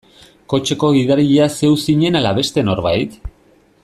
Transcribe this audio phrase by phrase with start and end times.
[0.53, 3.21] Kotxeko gidaria zeu zinen ala beste norbait?